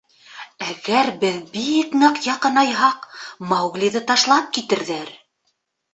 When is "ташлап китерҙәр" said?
4.13-5.13